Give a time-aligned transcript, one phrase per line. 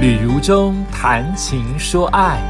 [0.00, 2.40] 旅如中谈情说爱，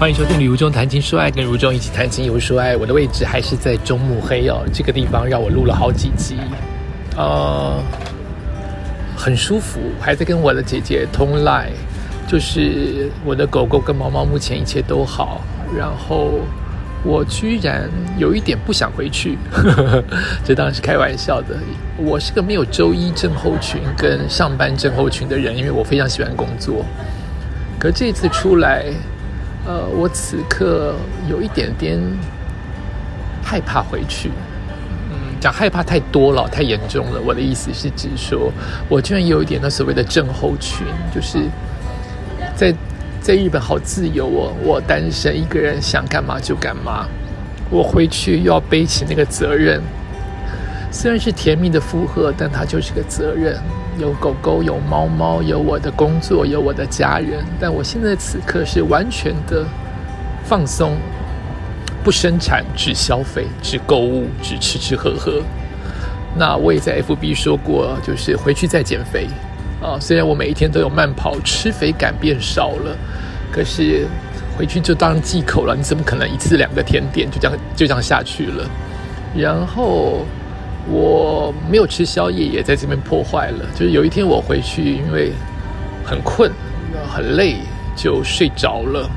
[0.00, 2.76] 欢迎收听《旅如中谈情说爱》，跟如中一起谈情又说爱。
[2.76, 6.38] 我的位置还是在中目黑哦，这个地方让我录了好几集，
[7.16, 7.80] 呃，
[9.16, 11.70] 很舒服，还在跟我的姐姐通赖，
[12.26, 15.40] 就是我的狗狗跟毛毛目前一切都好，
[15.78, 16.40] 然后。
[17.04, 19.36] 我居然有一点不想回去，
[20.44, 21.56] 这当然是开玩笑的。
[21.98, 26.84] 我是个没有周一症候群跟上班症候群的人，因为我非常喜欢工作。
[27.78, 28.84] 可这次出来，
[29.66, 30.94] 呃，我此刻
[31.28, 31.98] 有一点点
[33.42, 34.30] 害怕回去。
[35.10, 37.20] 嗯，讲害怕太多了，太严重了。
[37.20, 38.52] 我的意思是指说，
[38.88, 41.40] 我居然有一点那所谓的症候群，就是
[42.54, 42.72] 在。
[43.22, 47.06] 在日本好自由哦，我单身一个人想干嘛就干嘛。
[47.70, 49.80] 我回去又要背起那个责任，
[50.90, 53.56] 虽然是甜蜜的负荷，但它就是个责任。
[53.96, 57.44] 有狗狗，有猫猫，有我的工作，有我的家人。
[57.60, 59.64] 但我现在此刻是完全的
[60.44, 60.96] 放松，
[62.02, 65.40] 不生产，只消费，只购物，只吃吃喝喝。
[66.36, 69.28] 那我也在 FB 说过，就是回去再减肥。
[69.82, 72.96] 啊，虽然我每一天都有慢跑，吃肥感变少了，
[73.52, 74.06] 可是
[74.56, 75.76] 回去就当忌口了。
[75.76, 78.68] 你怎么可能一次两个甜点就这样就这样下去了？
[79.36, 80.26] 然后
[80.90, 83.64] 我没有吃宵夜，也在这边破坏了。
[83.74, 85.32] 就是有一天我回去，因为
[86.04, 86.50] 很困
[87.08, 87.56] 很累，
[87.94, 89.08] 就睡着了。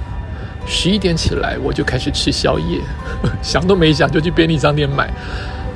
[0.67, 2.79] 十一点起来，我就开始吃宵夜，
[3.41, 5.09] 想都没想就去便利商店买。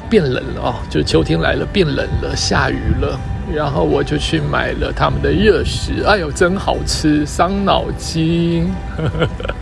[0.09, 3.19] 变冷了哦，就是秋天来了，变冷了，下雨了。
[3.55, 8.71] 然后我就去买了他们的热食，哎呦，真好吃，伤脑筋。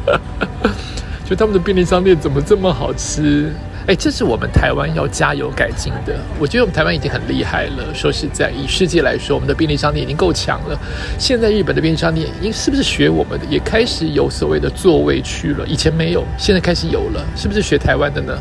[1.23, 3.51] 就他们的便利商店怎么这么好吃？
[3.85, 6.13] 哎，这是我们台湾要加油改进的。
[6.37, 7.93] 我觉得我们台湾已经很厉害了。
[7.93, 10.77] 说实在，以世界来说，我们的便利商店已经够强了。
[11.17, 15.65] 现在日本的便利商店，应是不是学我们的，也开始有所谓的座位区了？
[15.65, 18.37] 以前没有，现在开始有了，是不是学台湾的呢？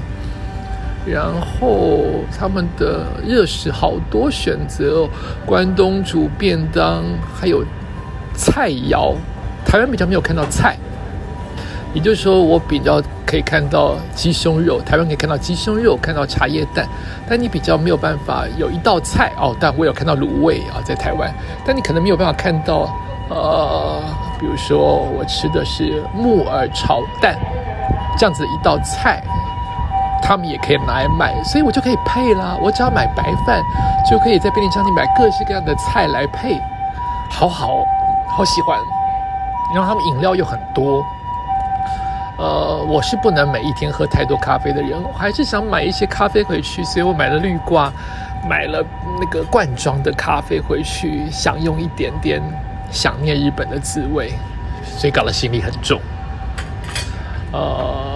[1.07, 2.01] 然后
[2.37, 5.09] 他们的热食好多选择哦，
[5.47, 7.65] 关东煮便当，还有
[8.35, 9.15] 菜肴。
[9.65, 10.77] 台湾比较没有看到菜，
[11.95, 16.89] 也就是说，我比较可以看到鸡胸肉，台湾可以看到鸡胸肉，看到茶叶蛋，
[17.29, 19.55] 但你比较没有办法有一道菜哦。
[19.59, 21.33] 但我有看到卤味啊，在台湾，
[21.65, 22.89] 但你可能没有办法看到
[23.29, 24.01] 呃，
[24.39, 27.37] 比如说我吃的是木耳炒蛋
[28.17, 29.23] 这样子一道菜。
[30.27, 32.59] 他们也可以拿来买，所以我就可以配啦。
[32.61, 33.63] 我只要买白饭，
[34.11, 36.61] 就可以在便利商店买各式各样的菜来配，
[37.31, 37.77] 好好
[38.27, 38.77] 好喜欢。
[39.73, 41.01] 然后他们饮料又很多，
[42.39, 47.93] 呃，我是不能每一天喝太多咖啡的人，我还是想买一些咖啡回去，所以我买了绿挂，
[48.49, 48.85] 买了
[49.21, 52.43] 那个罐装的咖啡回去，享用一点点
[52.91, 54.33] 想念日本的滋味，
[54.83, 56.01] 所以搞得心里很重，
[57.53, 58.16] 呃。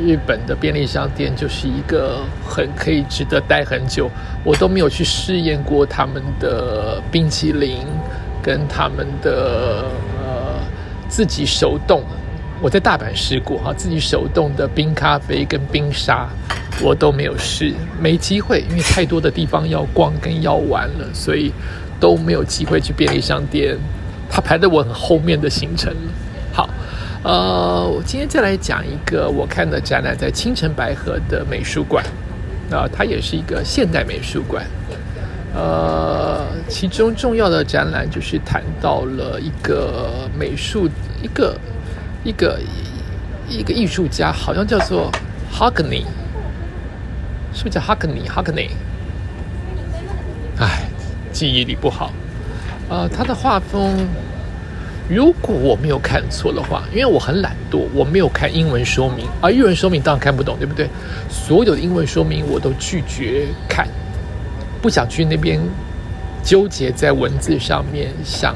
[0.00, 4.10] 日本的便利商店就是一个很可以值得待很久，
[4.44, 7.80] 我都没有去试验过他们的冰淇淋
[8.42, 9.84] 跟他们的
[10.22, 10.60] 呃
[11.08, 12.02] 自己手动，
[12.60, 16.28] 我在大阪试过哈，自己手动的冰咖啡跟冰沙
[16.80, 21.52] 我都没有试，没机会，因为太多的地方要逛跟要玩了，所以
[21.98, 23.76] 都没有机会去便利商店，
[24.30, 25.92] 它排在我很后面的行程。
[27.24, 32.04] 呃，我今天再来讲一个我看的展览，在青城白河的美术馆，
[32.70, 34.64] 啊，它也是一个现代美术馆。
[35.52, 40.88] 呃，其中重要的展览就是谈到了一个美术，
[41.20, 41.58] 一个
[42.22, 42.60] 一个
[43.48, 45.10] 一个艺术家，好像叫做
[45.52, 46.04] Hockney，
[47.52, 48.70] 是不是叫 Hockney？Hockney？
[50.60, 50.84] 哎，
[51.32, 52.12] 记忆力不好。
[52.88, 54.06] 呃，他的画风。
[55.08, 60.86] 如果我没有看错的话，因为我很懒惰，我没有看英文说明，而英文说明当然看不懂，对不对？
[61.30, 63.88] 所有的英文说明我都拒绝看，
[64.82, 65.58] 不想去那边
[66.44, 68.54] 纠结在文字上面，想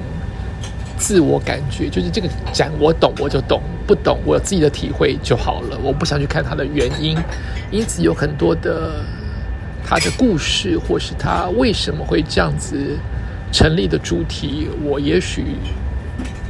[0.99, 5.79] 自我感觉，就是这个展我懂我就懂，不懂我有自己的体会就好了。
[5.82, 7.17] 我不想去看它的原因，
[7.71, 9.03] 因此有很多的
[9.82, 12.76] 它的故事，或是它为什么会这样子
[13.50, 15.47] 成立的主题，我也许。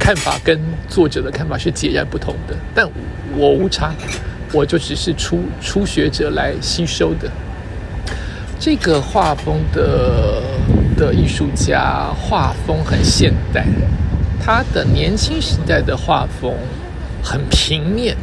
[0.03, 0.59] 看法跟
[0.89, 2.85] 作者的看法是截然不同的，但
[3.37, 3.93] 我无差，
[4.51, 7.31] 我就只是初初学者来吸收的。
[8.59, 10.43] 这个画风的
[10.97, 13.65] 的艺术家画风很现代，
[14.43, 16.53] 他的年轻时代的画风
[17.23, 18.13] 很平面，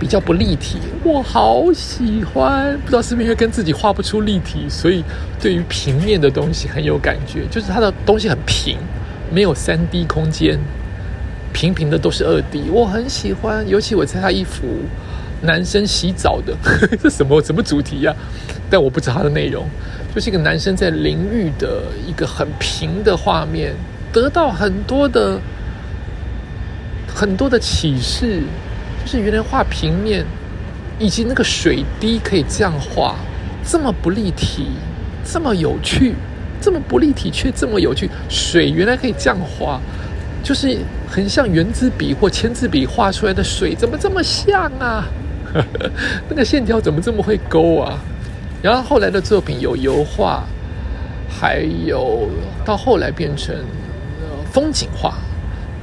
[0.00, 0.78] 比较不立体。
[1.04, 5.04] 我好喜欢，不知道是不是因为跟自己画不出立体，所以
[5.40, 7.46] 对于平面的东西很有感觉。
[7.48, 8.76] 就是他的东西很平。
[9.32, 10.58] 没有三 D 空间，
[11.52, 13.66] 平平的都是二 D，我很喜欢。
[13.66, 14.66] 尤其我猜他一幅
[15.40, 16.54] 男生洗澡的，
[17.02, 18.14] 这什么什么主题呀？
[18.68, 19.66] 但我不知道它的内容，
[20.14, 23.74] 就是一个男生在淋浴的一个很平的画面，
[24.12, 25.38] 得到很多的
[27.14, 28.42] 很多的启示，
[29.04, 30.24] 就是原来画平面
[30.98, 33.16] 以及那个水滴可以这样画，
[33.64, 34.68] 这么不立体，
[35.24, 36.14] 这么有趣。
[36.62, 39.80] 这么不立体却这么有趣，水原来可以这样画，
[40.42, 40.78] 就是
[41.08, 45.04] 很像圆珠笔或签字笔画出来的水，怎么这么像啊？
[46.30, 47.98] 那个线条怎么这么会勾啊？
[48.62, 50.44] 然后后来的作品有油画，
[51.28, 52.28] 还有
[52.64, 53.54] 到后来变成
[54.52, 55.14] 风景画，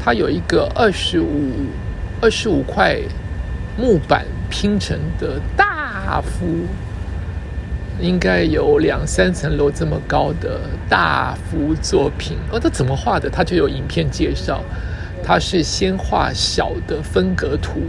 [0.03, 1.51] 它有一个二十五
[2.21, 2.97] 二十五块
[3.77, 6.65] 木板拼成的大幅。
[7.99, 10.59] 应该有两三层楼这么高的
[10.89, 13.29] 大幅作品哦，他怎么画的？
[13.29, 14.63] 它就有影片介绍。
[15.21, 17.81] 它是先画小的分隔图，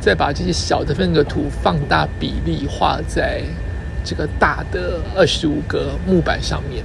[0.00, 3.42] 再把这些小的分隔图放大比例画在
[4.04, 6.82] 这个大的二十五个木板上面。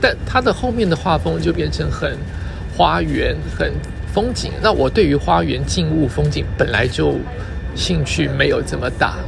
[0.00, 2.16] 但它的后面的画风就变成很
[2.76, 3.70] 花园、很
[4.12, 4.50] 风景。
[4.62, 7.16] 那我对于花园、静物、风景本来就
[7.76, 9.18] 兴趣没有这么大。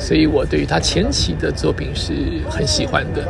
[0.00, 2.14] 所以我对于他前期的作品是
[2.48, 3.22] 很喜欢的，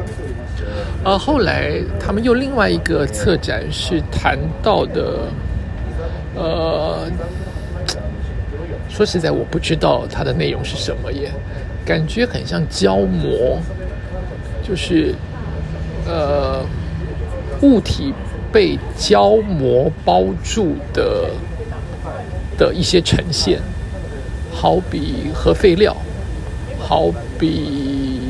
[1.04, 5.18] 呃，后来他们又另外一个策展是谈到的，
[6.36, 7.10] 呃，
[8.88, 11.32] 说实在我不知道它的内容是什么耶，
[11.84, 13.58] 感觉很像胶膜，
[14.62, 15.12] 就是
[16.06, 16.64] 呃
[17.62, 18.14] 物体
[18.52, 21.30] 被胶膜包住的
[22.56, 23.58] 的一些呈现，
[24.52, 25.96] 好比核废料。
[26.80, 28.20] 好比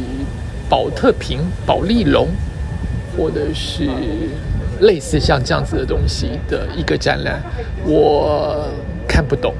[0.68, 2.28] 宝特瓶、宝丽龙，
[3.16, 3.88] 或者是
[4.80, 7.40] 类似像这样子的东西的一个展览，
[7.86, 8.68] 我
[9.08, 9.54] 看不懂。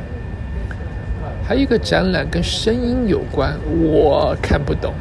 [1.47, 4.93] 还有一个展览跟声音有关，我看不懂。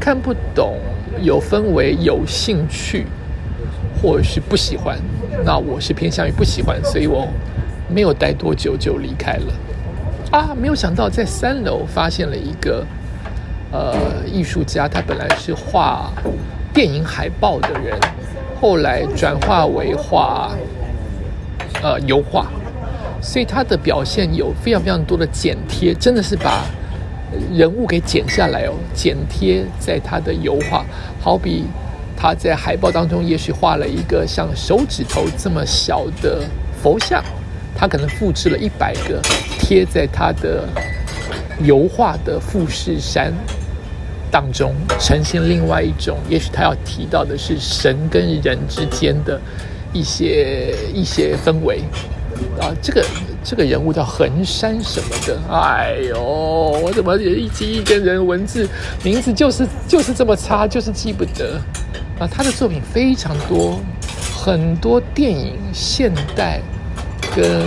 [0.00, 0.78] 看不懂
[1.22, 3.06] 有分为有兴趣
[4.02, 4.98] 或是不喜欢，
[5.44, 7.28] 那我是偏向于不喜欢，所以我
[7.88, 9.54] 没有待多久就离开了。
[10.32, 12.84] 啊，没有想到在三楼发现了一个。
[13.72, 13.94] 呃，
[14.32, 16.10] 艺术家他本来是画
[16.72, 17.98] 电影海报的人，
[18.60, 20.52] 后来转化为画
[21.82, 22.46] 呃油画，
[23.20, 26.64] 所以他的表现有非常非常多的剪贴，真的是把
[27.52, 30.84] 人物给剪下来哦，剪贴在他的油画。
[31.20, 31.64] 好比
[32.16, 36.40] 他在海报当中，也许画了一个像手指头这么小的
[36.80, 37.22] 佛像，
[37.74, 39.20] 他可能复制了一百个
[39.58, 40.68] 贴在他的。
[41.62, 43.32] 油画的富士山
[44.30, 49.40] 当中呈现另外一种，也许他要提到的是神跟人之间的
[49.92, 51.80] 一些一些氛围
[52.60, 52.68] 啊。
[52.82, 53.06] 这个
[53.42, 58.68] 这个人物叫横山什么的，哎呦，我怎么一记一跟人文字
[59.02, 61.58] 名字就是就是这么差，就是记不得
[62.18, 62.26] 啊。
[62.26, 63.80] 他的作品非常多，
[64.36, 66.60] 很多电影、现代
[67.34, 67.64] 跟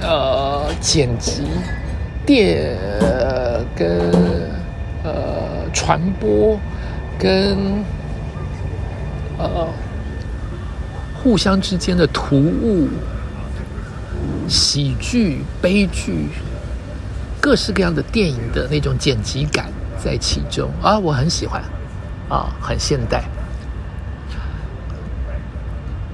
[0.00, 1.42] 呃剪辑。
[2.28, 2.76] 电
[3.74, 4.12] 跟
[5.02, 6.60] 呃传播
[7.18, 7.56] 跟
[9.38, 9.66] 呃
[11.14, 12.86] 互相之间的突兀
[14.46, 16.28] 喜剧悲剧
[17.40, 21.64] 各式各样的电影的那种剪辑感在其中啊，我很喜欢
[22.28, 23.24] 啊，很现代，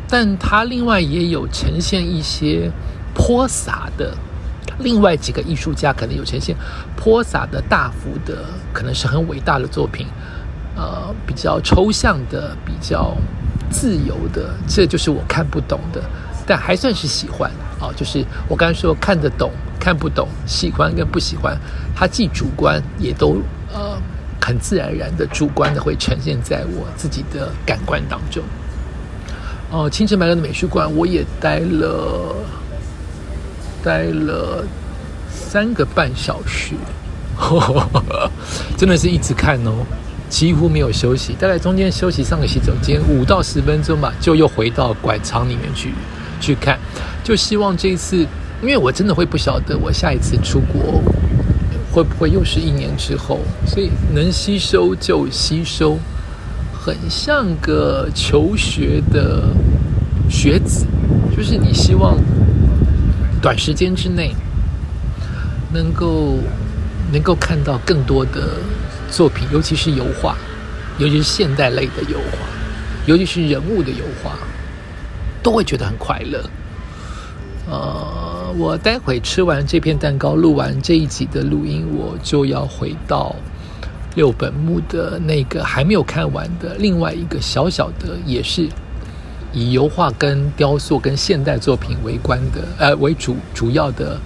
[0.09, 2.71] 但它另外也有呈现一些
[3.13, 4.17] 泼洒的。
[4.79, 6.55] 另外几个艺术家可能有呈现
[6.97, 10.07] 泼洒的大幅的，可能是很伟大的作品，
[10.77, 13.17] 呃，比较抽象的，比较
[13.71, 16.03] 自由的，这就是我看不懂的，
[16.47, 17.51] 但还算是喜欢
[17.81, 17.93] 啊。
[17.97, 21.57] 就是我刚才说看得懂、看不懂、喜欢跟不喜欢，
[21.95, 23.41] 它既主观也都
[23.73, 23.97] 呃
[24.41, 28.43] 很自然而然的主观的会呈现在我自己的感官当中。
[29.71, 32.35] 哦，清晨白乐的美术馆我也待了。
[33.85, 34.65] 待了
[35.29, 36.75] 三个半小时，
[38.79, 39.85] 真的是一直看哦，
[40.31, 41.35] 几乎没有休息。
[41.39, 45.93] 大概中间休息上个洗手间五到十分钟吧，就又回到馆藏里面去
[46.41, 46.79] 去看。
[47.23, 48.27] 就希望这一次，
[48.63, 51.03] 因为我真的会不晓得我下一次出国
[51.93, 55.99] 会不会又是一年之后，所以能吸收就吸收，
[56.73, 59.45] 很像个求学的
[60.31, 60.87] 学子，
[61.37, 62.17] 就是你希望。
[63.45, 64.35] 短时间之内，
[65.71, 66.39] 能够
[67.13, 68.57] 能够看到更多的
[69.11, 70.35] 作品，尤其是油画，
[70.97, 72.39] 尤其是现代类的油画，
[73.05, 74.31] 尤其是人物的油画，
[75.43, 76.43] 都会觉得很快乐。
[77.69, 83.37] 呃，我待会吃完这片蛋糕，录完这一集的录音，我就要回到
[84.15, 88.67] 六本木的那个还没有看完的另外一个小小的，也是
[89.55, 94.21] 以油画跟雕塑跟现代作品为关的，呃为主主要的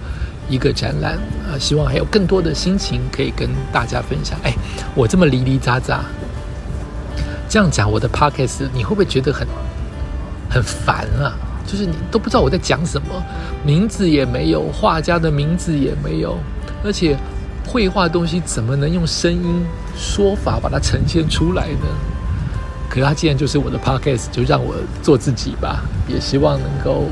[0.49, 1.17] 一个展览。
[1.49, 4.37] 呃，希望还有更多的心情可以跟大家分享。
[4.43, 4.53] 哎，
[4.95, 6.03] 我这么离离杂杂，
[7.47, 9.47] 这样讲我的 podcast，你会不会觉得很
[10.49, 11.37] 很烦啊？
[11.65, 13.07] 就是你都不知道我在讲什么，
[13.63, 16.35] 名字也没有，画家的名字也没有，
[16.83, 17.15] 而且
[17.67, 19.63] 绘画东西怎么能用声音
[19.95, 21.85] 说法把它呈现出来呢？
[22.89, 27.05] 可是它既然就是我的 podcast，就让我做自己吧，也希望能够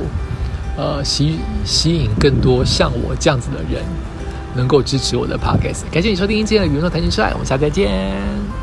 [0.75, 3.83] 呃吸吸引更多像我这样子的人，
[4.55, 5.83] 能够支持我的 podcast。
[5.91, 8.56] 感谢你收听今天的《宇宙谈情说爱》，我们下次再见。